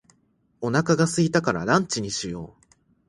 [0.61, 2.63] お腹が空いたからランチにしよう。